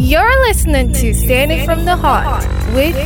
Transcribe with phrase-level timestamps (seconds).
[0.00, 2.42] You're listening to Standing from the Heart
[2.74, 2.96] with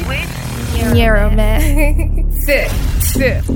[0.94, 2.32] Neuroman.
[2.42, 3.50] Sift, Sift.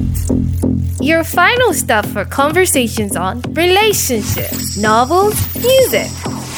[1.00, 6.10] Your final stop for conversations on relationships, novels, music,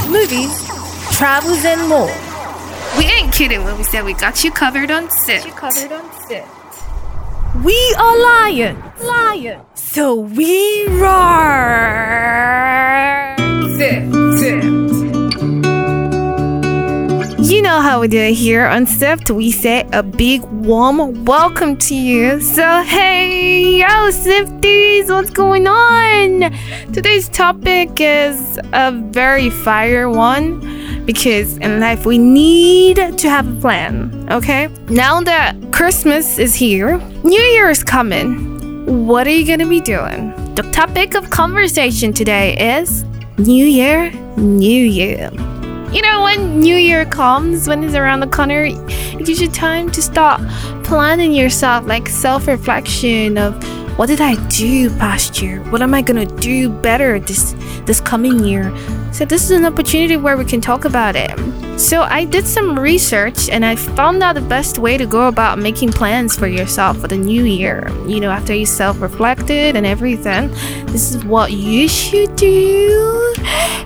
[0.08, 0.52] movies,
[1.16, 2.10] travels, and more.
[2.98, 5.48] We ain't kidding when we said we got you covered on Sift.
[5.54, 6.48] Covered on Sift.
[7.64, 8.82] We are lions.
[9.02, 9.62] Lions.
[9.74, 12.40] So we roar.
[17.90, 19.32] It here on Sift.
[19.32, 22.40] We say a big warm welcome to you.
[22.40, 26.52] So, hey, yo, Sifties, what's going on?
[26.92, 33.60] Today's topic is a very fire one because in life we need to have a
[33.60, 34.68] plan, okay?
[34.88, 39.06] Now that Christmas is here, New Year is coming.
[39.08, 40.32] What are you gonna be doing?
[40.54, 43.02] The topic of conversation today is
[43.36, 45.49] New Year, New You.
[45.92, 49.90] You know, when New Year comes, when it's around the corner, it gives you time
[49.90, 50.40] to start
[50.84, 53.52] planning yourself, like self reflection of
[53.98, 55.60] what did I do past year?
[55.64, 58.72] What am I gonna do better this this coming year?
[59.12, 61.36] So this is an opportunity where we can talk about it.
[61.80, 65.58] So I did some research and I found out the best way to go about
[65.58, 67.90] making plans for yourself for the new year.
[68.06, 70.50] You know, after you self-reflected and everything,
[70.86, 73.34] this is what you should do.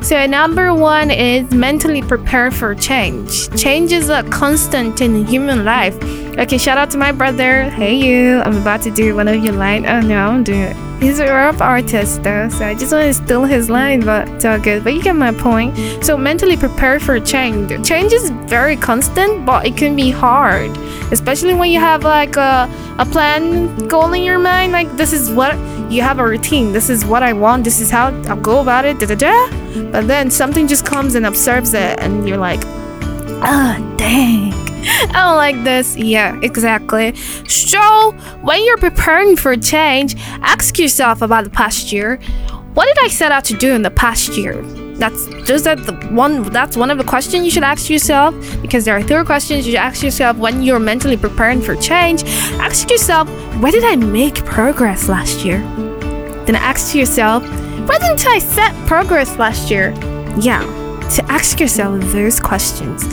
[0.05, 3.49] So number one is mentally prepare for change.
[3.59, 5.97] Change is a constant in human life.
[6.39, 7.71] Okay, shout out to my brother.
[7.71, 9.87] Hey you, I'm about to do one of your line.
[9.87, 10.77] Oh no, I'm doing it.
[11.03, 14.45] He's a rap artist though, so I just want to steal his line, but it's
[14.45, 14.85] all good.
[14.85, 15.75] But you get my point.
[16.05, 17.71] So mentally prepare for change.
[17.87, 20.71] Change is very constant, but it can be hard,
[21.13, 24.73] especially when you have like a, a plan goal in your mind.
[24.73, 25.57] Like this is what
[25.91, 26.73] you have a routine.
[26.73, 27.65] This is what I want.
[27.65, 28.99] This is how I'll go about it.
[28.99, 29.91] Da da da.
[29.91, 32.61] But then something just comes and observes it, and you're like,
[33.43, 34.53] ah, dang.
[34.87, 35.97] I don't like this.
[35.97, 37.15] Yeah, exactly.
[37.49, 42.19] So, when you're preparing for change, ask yourself about the past year.
[42.75, 44.63] What did I set out to do in the past year?
[44.97, 48.85] That's just that the one that's one of the questions you should ask yourself because
[48.85, 52.23] there are three questions you should ask yourself when you're mentally preparing for change.
[52.61, 53.29] Ask yourself,
[53.61, 55.59] where did I make progress last year?
[56.47, 57.43] Then ask yourself,
[57.89, 59.93] why didn't I set progress last year?
[60.39, 60.63] Yeah,
[61.17, 63.05] to ask yourself those questions.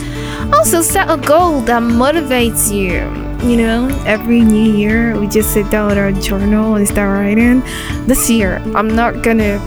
[0.52, 3.02] Also, set a goal that motivates you.
[3.48, 7.60] You know, every new year we just sit down with our journal and start writing.
[8.06, 9.58] This year, I'm not gonna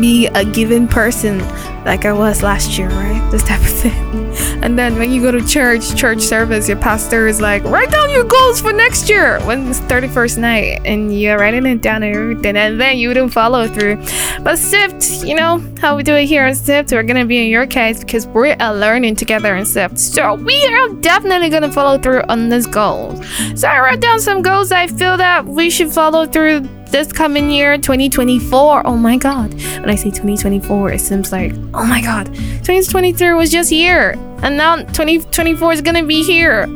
[0.00, 1.38] be a given person
[1.84, 3.28] like I was last year, right?
[3.30, 4.21] This type of thing.
[4.62, 8.10] And then when you go to church, church service, your pastor is like, write down
[8.10, 9.40] your goals for next year.
[9.40, 13.28] When it's 31st night, and you're writing it down and everything, and then you don't
[13.28, 13.96] follow through.
[14.42, 17.48] But SIFT, you know how we do it here in SIFT, we're gonna be in
[17.48, 19.98] your case because we're uh, learning together in SIFT.
[19.98, 23.20] So we are definitely gonna follow through on this goal.
[23.56, 24.70] So I wrote down some goals.
[24.70, 26.60] I feel that we should follow through
[26.92, 29.54] this coming year 2024 oh my god.
[29.54, 32.26] When i say 2024 it seems like oh my god.
[32.26, 36.66] 2023 was just here and now 2024 is gonna be here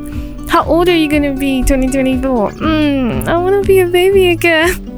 [0.48, 4.92] how old are you gonna be 2024 mm, i want to be a baby again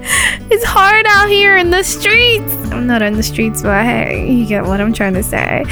[0.50, 2.52] it's hard out here in the streets.
[2.70, 5.64] I'm not in the streets, but hey, you get what I'm trying to say.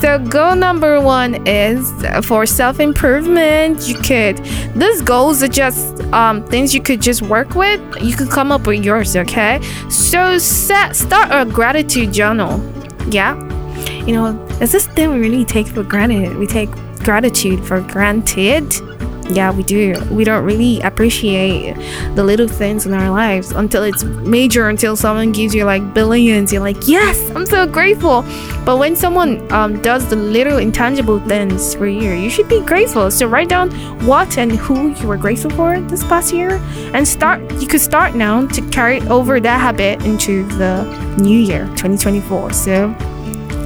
[0.00, 1.90] So, goal number one is
[2.26, 3.86] for self improvement.
[3.86, 4.38] You could,
[4.74, 7.80] these goals are just um, things you could just work with.
[8.02, 9.60] You could come up with yours, okay?
[9.90, 12.58] So, set, start a gratitude journal.
[13.10, 13.53] Yeah.
[14.06, 16.36] You know, it's this thing we really take for granted.
[16.36, 16.70] We take
[17.02, 18.72] gratitude for granted
[19.30, 19.94] yeah, we do.
[20.10, 21.74] We don't really appreciate
[22.14, 26.52] the little things in our lives until it's major, until someone gives you like billions.
[26.52, 28.22] You're like, yes, I'm so grateful.
[28.64, 33.10] But when someone um, does the little intangible things for you, you should be grateful.
[33.10, 33.70] So write down
[34.06, 36.60] what and who you were grateful for this past year
[36.92, 37.40] and start.
[37.60, 40.84] You could start now to carry over that habit into the
[41.18, 42.52] new year, 2024.
[42.52, 42.94] So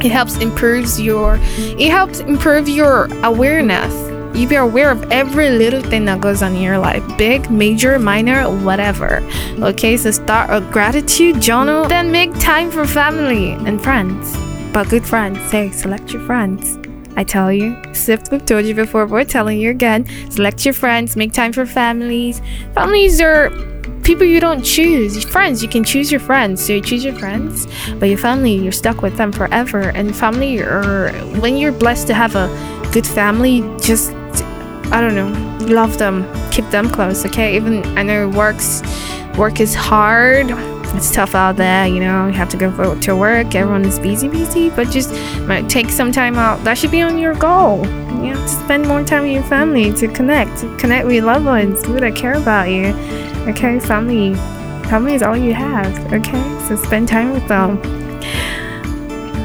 [0.04, 5.82] it helps improves your it helps improve your awareness you be aware of every little
[5.82, 9.20] thing that goes on in your life big, major, minor, whatever.
[9.58, 14.36] Okay, so start a gratitude journal, then make time for family and friends.
[14.72, 16.78] But good friends, say, select your friends.
[17.16, 20.06] I tell you, Sift, we've told you before, we're telling you again.
[20.30, 22.40] Select your friends, make time for families.
[22.74, 23.50] Families are
[24.08, 25.22] people you don't choose.
[25.22, 26.64] Friends, you can choose your friends.
[26.64, 27.66] So you choose your friends,
[27.98, 29.90] but your family, you're stuck with them forever.
[29.90, 31.10] And family, or
[31.42, 32.48] when you're blessed to have a
[32.90, 34.12] good family, just
[34.90, 35.30] I don't know,
[35.66, 37.54] love them, keep them close, okay?
[37.56, 38.80] Even I know works
[39.36, 40.46] work is hard,
[40.96, 42.28] it's tough out there, you know.
[42.28, 43.54] You have to go to work.
[43.54, 45.10] Everyone is busy, busy, but just
[45.68, 46.64] take some time out.
[46.64, 47.86] That should be on your goal.
[48.24, 51.44] You know, to spend more time with your family, to connect, to connect with loved
[51.44, 52.94] ones, people that care about you.
[53.48, 54.34] Okay, family,
[54.90, 56.12] family is all you have.
[56.12, 57.80] Okay, so spend time with them.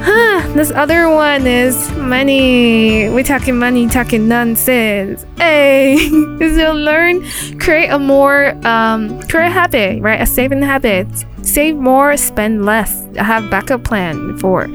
[0.04, 3.08] Huh, this other one is money.
[3.08, 5.26] We're talking money, talking nonsense.
[5.38, 7.24] Hey, so learn,
[7.60, 10.20] create a more, um, create a habit, right?
[10.20, 11.08] A saving habit.
[11.42, 13.08] Save more, spend less.
[13.16, 14.68] Have backup plan for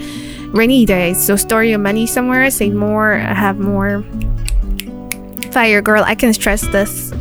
[0.54, 1.22] rainy days.
[1.22, 4.02] So store your money somewhere, save more, have more.
[5.52, 7.12] Fire girl, I can stress this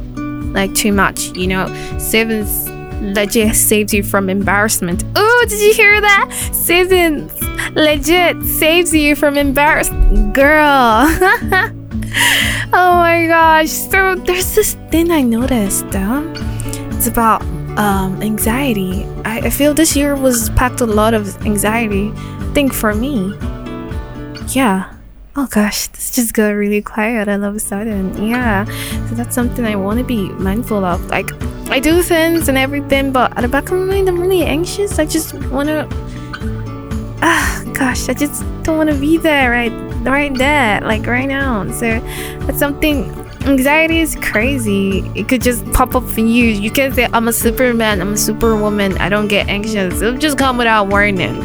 [0.53, 1.35] like too much.
[1.38, 2.69] You know, savings
[3.01, 5.03] legit saves you from embarrassment.
[5.15, 6.31] Oh, did you hear that?
[6.53, 7.33] Savings
[7.73, 11.07] legit saves you from embarrassment, girl.
[12.73, 13.69] oh my gosh.
[13.69, 15.89] So there's this thing I noticed.
[15.91, 16.33] though.
[16.91, 17.41] it's about
[17.77, 19.05] um, anxiety.
[19.25, 22.11] I, I feel this year was packed a lot of anxiety.
[22.15, 23.35] I think for me,
[24.47, 24.96] yeah.
[25.39, 28.25] Oh gosh, this just got really quiet all of a sudden.
[28.25, 28.65] Yeah,
[29.07, 31.05] so that's something I want to be mindful of.
[31.11, 31.29] Like,
[31.69, 34.97] I do things and everything, but at the back of my mind, I'm really anxious.
[34.97, 35.87] I just want to.
[37.21, 41.69] Ah, gosh, I just don't want to be there right, right there, like right now.
[41.71, 41.99] So
[42.47, 43.13] that's something
[43.47, 45.09] anxiety is crazy.
[45.15, 46.45] It could just pop up for you.
[46.45, 50.01] You can say, I'm a superman, I'm a superwoman, I don't get anxious.
[50.01, 51.41] It'll just come without warning.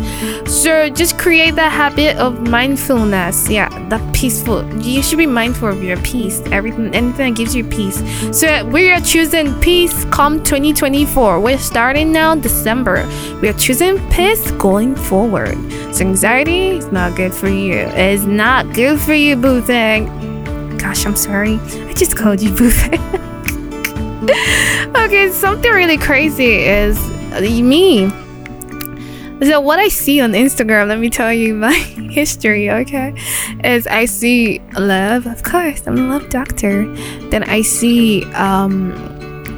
[0.46, 3.48] So just create that habit of mindfulness.
[3.48, 4.64] Yeah, that peaceful.
[4.80, 6.40] You should be mindful of your peace.
[6.46, 8.02] Everything, anything that gives you peace.
[8.36, 11.40] So we are choosing peace come 2024.
[11.40, 13.06] We're starting now December.
[13.40, 15.56] We are choosing peace going forward.
[15.94, 17.74] So anxiety is not good for you.
[17.74, 20.21] It's not good for you, boo thing
[20.82, 21.60] gosh, I'm sorry.
[21.60, 22.98] I just called you Buffet.
[24.96, 26.98] okay, something really crazy is
[27.32, 28.10] uh, me.
[29.46, 31.72] So what I see on Instagram, let me tell you my
[32.10, 33.14] history, okay?
[33.62, 36.84] Is I see love, of course, I'm a love doctor.
[37.30, 38.92] Then I see um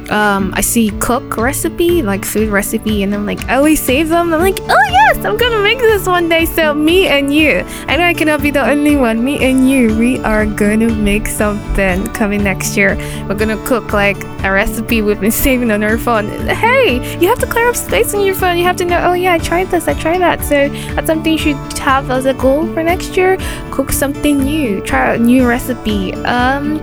[0.09, 4.33] um, I see cook recipe, like food recipe, and I'm like, I always save them.
[4.33, 6.45] I'm like, oh yes, I'm gonna make this one day.
[6.45, 9.23] So me and you, I know I cannot be the only one.
[9.23, 12.95] Me and you, we are gonna make something coming next year.
[13.27, 16.29] We're gonna cook like a recipe we've been saving on our phone.
[16.47, 18.57] Hey, you have to clear up space on your phone.
[18.57, 20.43] You have to know, oh yeah, I tried this, I tried that.
[20.43, 23.37] So that's something you should have as a goal for next year.
[23.71, 26.13] Cook something new, try a new recipe.
[26.25, 26.79] Um,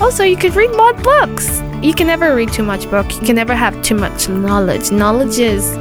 [0.00, 3.12] also, you could read more books you can never read too much book.
[3.12, 4.90] You can never have too much knowledge.
[4.90, 5.76] Knowledge is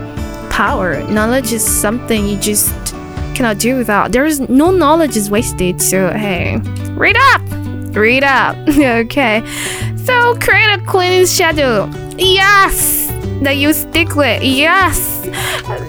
[0.50, 1.02] power.
[1.10, 2.74] Knowledge is something you just
[3.36, 4.12] cannot do without.
[4.12, 5.82] There is no knowledge is wasted.
[5.82, 6.58] So hey,
[6.92, 7.42] read up,
[7.96, 8.58] read up.
[8.68, 9.42] okay.
[9.96, 11.90] So create a cleaning schedule.
[12.18, 13.08] Yes,
[13.42, 14.44] that you stick with.
[14.44, 15.26] Yes,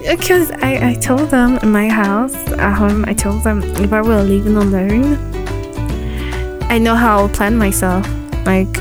[0.08, 3.04] because I I told them in my house at home.
[3.08, 5.16] I told them if I will were living alone,
[6.70, 8.06] I know how I'll plan myself.
[8.46, 8.78] Like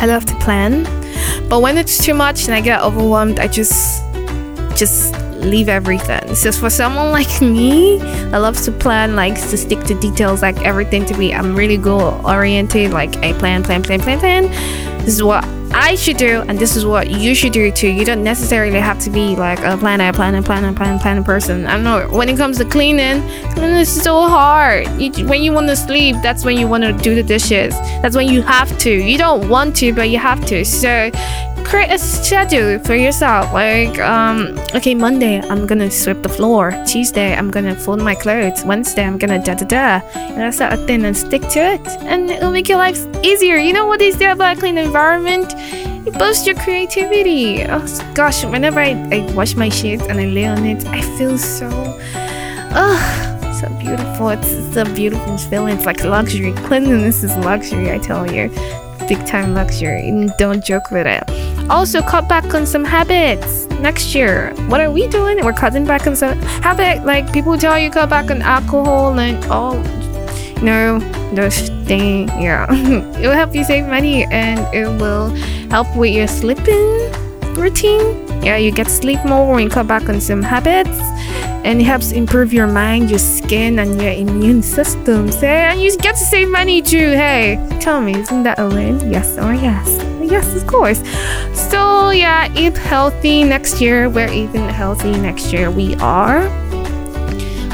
[0.00, 0.84] I love to plan,
[1.48, 4.02] but when it's too much and I get overwhelmed, I just
[4.76, 6.34] just leave everything.
[6.34, 8.00] So for someone like me
[8.32, 11.76] I love to plan, likes to stick to details, like everything to be, I'm really
[11.76, 12.92] goal oriented.
[12.92, 14.42] Like I plan, plan, plan, plan, plan.
[15.04, 17.88] This is what I should do, and this is what you should do too.
[17.88, 21.66] You don't necessarily have to be like a planner, planner, planner, planner, planner person.
[21.66, 22.08] I don't know.
[22.08, 23.22] When it comes to cleaning,
[23.52, 24.88] cleaning is so hard.
[25.00, 27.74] You, when you want to sleep, that's when you want to do the dishes.
[28.02, 28.90] That's when you have to.
[28.90, 30.64] You don't want to, but you have to.
[30.64, 31.10] So
[31.68, 33.52] create a schedule for yourself.
[33.52, 36.72] Like, um, okay, Monday I'm gonna sweep the floor.
[36.86, 38.64] Tuesday I'm gonna fold my clothes.
[38.64, 40.00] Wednesday I'm gonna da da da.
[40.16, 43.56] And that's a thing and stick to it, and it'll make your life easier.
[43.56, 45.52] You know what they say about a clean environment?
[46.06, 47.64] It boosts your creativity.
[47.64, 47.84] Oh
[48.14, 51.68] gosh, whenever I, I wash my sheets and I lay on it, I feel so,
[52.72, 54.30] oh, so beautiful.
[54.30, 55.76] It's, it's a beautiful feeling.
[55.76, 56.52] It's like luxury.
[56.68, 58.48] Cleanliness is luxury, I tell you
[59.08, 60.28] big time luxury.
[60.36, 61.47] Don't joke with it.
[61.70, 64.54] Also, cut back on some habits next year.
[64.68, 65.44] What are we doing?
[65.44, 67.04] We're cutting back on some habit.
[67.04, 69.76] Like people tell you cut back on alcohol and all.
[70.62, 70.98] No,
[71.34, 72.28] those thing.
[72.40, 75.28] Yeah, it will help you save money and it will
[75.70, 77.12] help with your sleeping
[77.54, 78.26] routine.
[78.42, 80.98] Yeah, you get sleep more when you cut back on some habits
[81.64, 85.30] and it helps improve your mind, your skin, and your immune system.
[85.30, 87.10] So, and you get to save money too.
[87.10, 89.12] Hey, tell me, isn't that a win?
[89.12, 90.07] Yes or yes?
[90.30, 91.00] Yes, of course.
[91.70, 94.08] So, yeah, eat healthy next year.
[94.10, 95.70] We're eating healthy next year.
[95.70, 96.48] We are.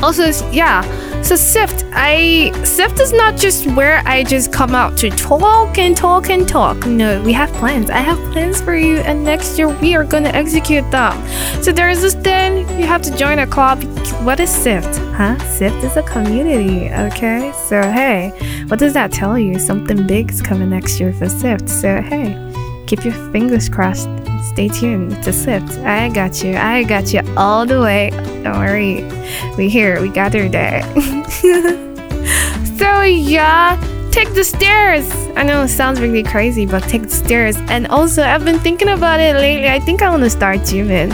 [0.03, 0.83] Also, yeah,
[1.25, 5.97] So Sift, I Sift is not just where I just come out to talk and
[5.97, 6.85] talk and talk.
[6.85, 7.89] No, we have plans.
[7.89, 11.17] I have plans for you, and next year we are gonna execute them.
[11.63, 13.83] So there is this thing you have to join a club.
[14.23, 14.99] What is Sift?
[15.17, 15.39] Huh?
[15.47, 16.91] Sift is a community.
[16.93, 17.53] Okay.
[17.69, 18.29] So hey,
[18.69, 19.59] what does that tell you?
[19.59, 21.71] Something big is coming next year for Sift.
[21.71, 22.35] So hey,
[22.95, 24.09] keep your fingers crossed.
[24.53, 25.79] Stay tuned to Sift.
[25.79, 26.55] I got you.
[26.55, 28.11] I got you all the way.
[28.45, 29.03] Don't worry.
[29.57, 30.01] We here.
[30.01, 30.83] We gathered there.
[32.79, 33.77] so yeah,
[34.13, 35.11] take the stairs.
[35.37, 37.57] I know it sounds really crazy, but take the stairs.
[37.69, 39.69] And also, I've been thinking about it lately.
[39.69, 41.13] I think I want to start gymming.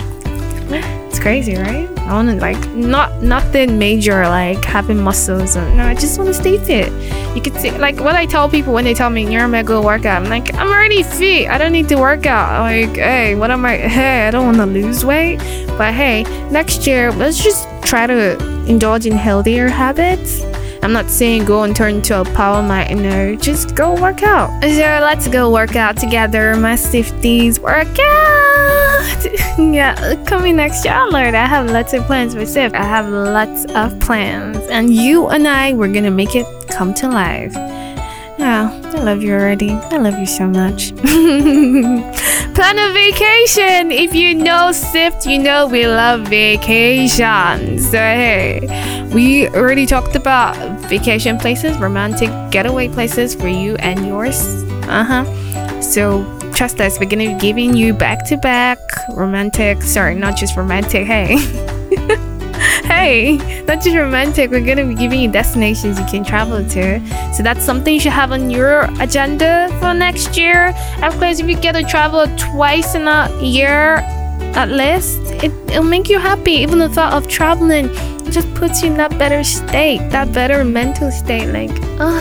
[1.09, 1.90] It's crazy, right?
[2.11, 5.57] I want to like not nothing major like having muscles.
[5.57, 6.91] Or, no, I just want to stay fit.
[7.37, 9.81] You could see like what I tell people when they tell me you're a go
[9.81, 10.21] workout.
[10.21, 11.49] I'm like I'm already fit.
[11.49, 12.63] I don't need to work out.
[12.63, 13.77] Like hey, what am I?
[13.77, 15.39] Hey, I don't want to lose weight.
[15.79, 18.37] But hey, next year let's just try to
[18.67, 20.50] indulge in healthier habits.
[20.83, 24.49] I'm not saying go and turn into a power no, just go work out.
[24.63, 27.59] So let's go work out together, my Sifties.
[27.59, 29.59] Work out!
[29.59, 32.75] yeah, coming next year, Lord, I have lots of plans for Sift.
[32.75, 34.57] I have lots of plans.
[34.69, 37.53] And you and I, we're gonna make it come to life.
[37.55, 39.73] Yeah, I love you already.
[39.73, 40.93] I love you so much.
[42.61, 43.91] Plan a vacation.
[43.91, 47.91] If you know Sift, you know we love vacations.
[47.91, 54.45] So hey, we already talked about vacation places, romantic getaway places for you and yours.
[54.91, 55.81] Uh huh.
[55.81, 58.79] So trust us, we're gonna be giving you back to back
[59.17, 59.81] romantic.
[59.81, 61.07] Sorry, not just romantic.
[61.07, 61.39] Hey.
[62.91, 63.37] hey,
[63.69, 67.01] not just romantic, we're gonna be giving you destinations you can travel to.
[67.33, 70.75] So that's something you should have on your agenda for next year.
[71.03, 74.03] Of course, if you get to travel twice in a year
[74.59, 76.53] at least, it, it'll make you happy.
[76.53, 77.89] Even the thought of traveling
[78.33, 81.47] just puts you in that better state, that better mental state.
[81.53, 81.71] Like,
[82.01, 82.21] oh,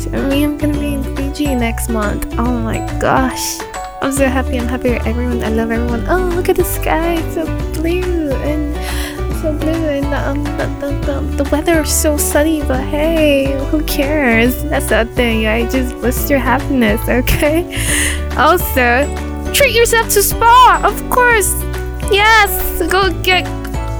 [0.00, 2.26] so I mean, I'm gonna be in Fiji next month.
[2.36, 3.60] Oh my gosh.
[4.02, 4.58] I'm so happy.
[4.58, 5.44] I'm happy with everyone.
[5.44, 6.04] I love everyone.
[6.08, 7.16] Oh, look at the sky.
[7.20, 8.74] It's so blue and
[10.30, 14.62] um, the, the, the, the weather is so sunny but hey who cares?
[14.64, 15.46] That's the thing.
[15.46, 17.64] I just boost your happiness okay?
[18.36, 19.04] Also
[19.52, 21.52] treat yourself to spa of course.
[22.12, 23.44] Yes go get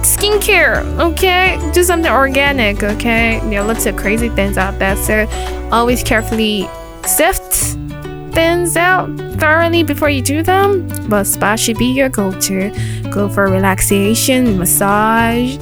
[0.03, 1.59] skincare okay?
[1.73, 3.39] Do something organic okay?
[3.43, 5.27] There are lots of crazy things out there so
[5.71, 6.67] always carefully
[7.05, 7.77] sift
[8.31, 9.09] things out
[9.39, 12.71] thoroughly before you do them, but spa should be your go to.
[13.09, 15.57] Go for relaxation, massage.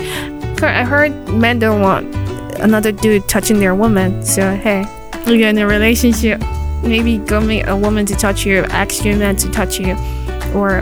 [0.68, 2.14] I heard men don't want
[2.60, 4.86] another dude touching their woman, so hey,
[5.26, 6.42] you're in a relationship.
[6.84, 9.96] Maybe go meet a woman to touch you, ask your man to touch you,
[10.54, 10.82] or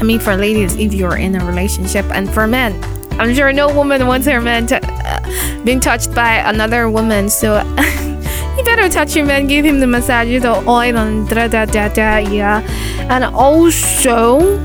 [0.00, 2.82] I mean, for ladies, if you're in a relationship, and for men,
[3.20, 7.58] I'm sure no woman wants her man to, uh, being touched by another woman, so.
[8.56, 11.88] you better touch him and give him the massage, the oil and da da da
[11.88, 12.60] da, yeah.
[13.08, 14.58] And also,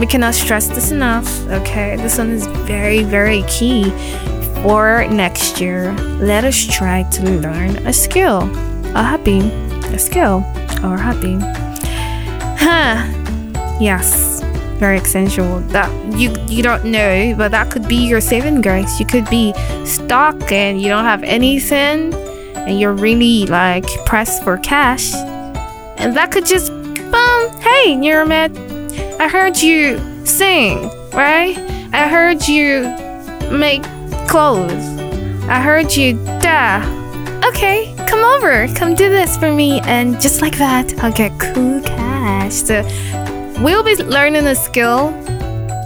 [0.00, 1.96] we cannot stress this enough, okay?
[1.96, 3.90] This one is very, very key
[4.62, 5.92] for next year.
[6.20, 8.42] Let us try to learn a skill,
[8.94, 9.40] a hobby,
[9.94, 10.44] a skill,
[10.82, 11.38] or hobby.
[12.58, 13.04] Huh.
[13.80, 14.42] Yes,
[14.78, 15.60] very essential.
[15.68, 18.98] That you you don't know, but that could be your saving grace.
[18.98, 19.52] You could be
[19.84, 25.12] stuck and you don't have anything and you're really like pressed for cash,
[25.98, 28.54] and that could just boom, hey, Neuromed,
[29.20, 31.56] I heard you sing, right?
[31.92, 32.82] I heard you
[33.50, 33.82] make
[34.28, 34.84] clothes.
[35.48, 36.82] I heard you da.
[37.48, 41.80] Okay, come over, come do this for me, and just like that, I'll get cool
[41.82, 42.54] cash.
[42.54, 42.82] So
[43.62, 45.12] we'll be learning a skill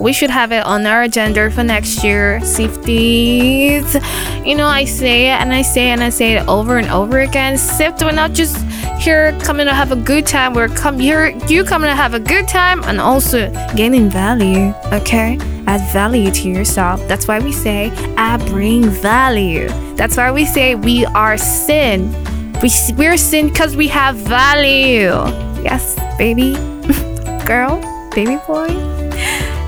[0.01, 2.39] we should have it on our agenda for next year.
[2.43, 3.95] Sifties.
[4.47, 6.89] You know, I say it and I say it and I say it over and
[6.89, 7.59] over again.
[7.59, 8.57] Sift, we're not just
[9.01, 10.55] here coming to have a good time.
[10.55, 14.75] We're come here, you coming to have a good time and also gaining value.
[14.93, 17.01] Okay, add value to yourself.
[17.09, 19.69] That's why we say I bring value.
[19.95, 22.13] That's why we say we are sin.
[22.63, 25.15] We we're sin because we have value.
[25.63, 26.55] Yes, baby,
[27.47, 27.81] girl,
[28.15, 28.69] baby boy.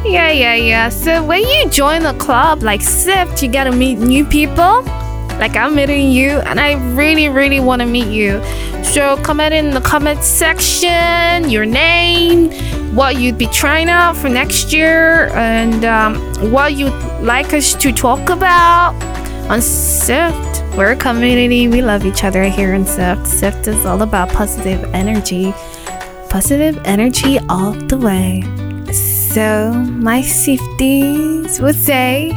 [0.04, 0.88] Yeah, yeah, yeah.
[0.88, 4.82] So when you join the club like Sift, you gotta meet new people.
[5.40, 8.42] Like I'm meeting you, and I really, really want to meet you.
[8.84, 12.50] So comment in the comment section your name,
[12.94, 16.92] what you'd be trying out for next year, and um, what you'd
[17.22, 18.92] like us to talk about
[19.50, 20.62] on Sift.
[20.76, 21.68] We're a community.
[21.68, 23.26] We love each other here in Sift.
[23.26, 25.54] Sift is all about positive energy.
[26.28, 28.42] Positive energy all the way.
[28.92, 32.32] So, my Sifties would say,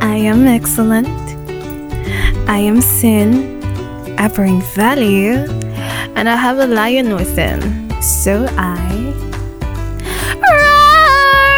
[0.00, 1.23] I am excellent.
[2.46, 3.62] I am Sin.
[4.18, 5.44] I bring value,
[6.14, 7.90] and I have a lion within.
[8.00, 9.12] So I.
[10.50, 11.50] Roar!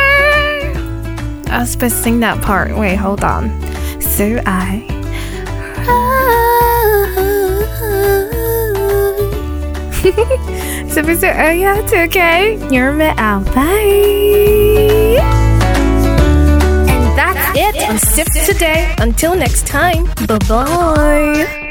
[1.53, 2.77] I was supposed to sing that part.
[2.77, 3.51] Wait, hold on.
[4.01, 4.87] So I.
[10.07, 11.35] so, Mr.
[11.35, 12.57] Oh, yeah, it's okay.
[12.71, 13.45] You're out.
[13.47, 15.36] Bye.
[17.97, 18.95] On Sift today.
[18.99, 21.66] Until next time, bye bye.